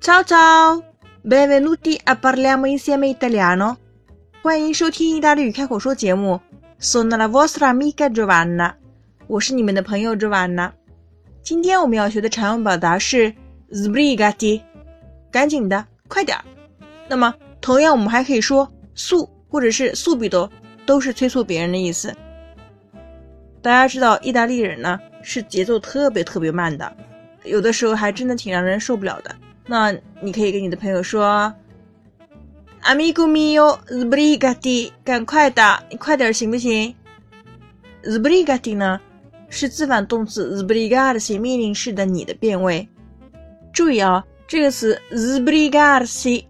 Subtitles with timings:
[0.00, 0.82] Ciao ciao,
[1.22, 3.76] benvenuti a parliamo insieme italiano。
[4.40, 6.40] 欢迎收听意大利语开口说节目。
[6.80, 8.74] Sono la vostra amica Giovanna，
[9.26, 10.70] 我是你们的朋友 Giovanna。
[11.42, 13.34] 今天我们要学的常用表达是
[13.72, 14.62] sbrigati，
[15.32, 16.44] 赶紧的，快点儿。
[17.08, 20.48] 那么，同样我们还可以说速，或者是速比多，
[20.86, 22.14] 都是催促别人的意思。
[23.60, 26.96] 大家知道，意大利人呢是节奏特别特别慢的，
[27.42, 29.34] 有的时候还真的挺让人受不了的。
[29.70, 31.52] 那你可以跟你的朋友说
[32.82, 36.94] ：“Amigo mio, sbrigati，赶快的，你快点行不行
[38.02, 38.98] ？sbrigati 呢
[39.50, 42.88] 是自反动词 sbrigarsi 命令式的你的变位。
[43.72, 46.46] 注意啊，这个词 sbrigarsi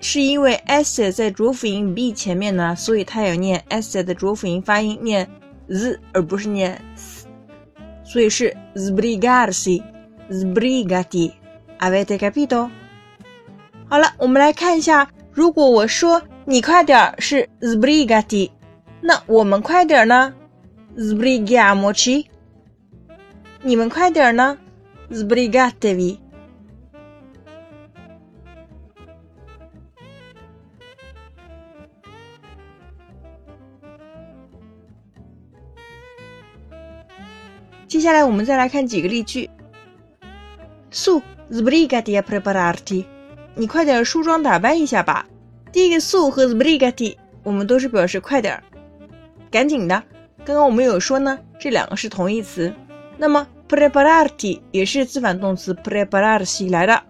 [0.00, 5.30] 是因为 s 在浊辅音 b 前面呢，所以它要念 s 的浊辅音发音，念
[5.68, 7.28] z 而不是念 s，
[8.02, 11.34] 所以是 sbrigarsi，sbrigati。
[11.80, 12.70] 阿威得该毕的。
[13.88, 18.50] 好了，我们来看一下，如果我说“你快点儿”，是 “sbrigati”，
[19.00, 20.34] 那我们快点儿呢
[20.94, 22.26] ？“sbrigamo ci”。
[23.62, 24.58] 你们快点儿呢
[25.10, 26.18] ？“sbrigatevi”。
[37.88, 39.48] 接下来，我们再来看几个例句。
[40.90, 41.22] 速。
[41.50, 43.04] Sbrigati a prepararti，
[43.54, 45.26] 你快点梳妆打扮一下吧。
[45.72, 48.62] 第一个 su 和 sbrigati，我们都是表示快点儿，
[49.50, 50.02] 赶紧的。
[50.44, 52.72] 刚刚我们有说呢，这两个是同义词。
[53.18, 57.02] 那么 prepararti 也是自反动词 prepararsi 来的。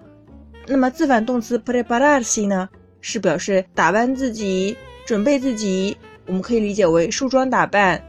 [0.67, 2.69] 那么自反动词 prepararsi 呢，
[3.01, 8.03] 是表示打扮自己、准备自己，我们可以理解为梳妆打扮。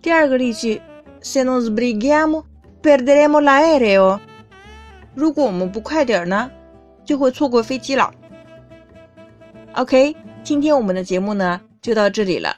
[0.00, 0.80] 第二个例句
[1.22, 2.44] ，se non sbrigiamo
[2.82, 4.18] perderemo l'aereo。
[5.14, 6.50] 如果我们不快点儿呢，
[7.04, 8.12] 就会错过飞机了。
[9.74, 12.56] OK，今天我们的节目呢就到这里了。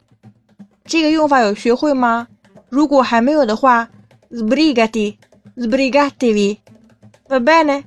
[0.84, 2.28] 这个用法有学会吗？
[2.68, 3.88] 如果还没有的话
[4.30, 6.58] ，sbrigati，sbrigatevi。
[7.28, 7.84] Va bene?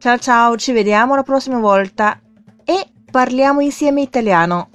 [0.00, 2.20] Ciao ciao, ci vediamo la prossima volta
[2.64, 4.70] e parliamo insieme italiano.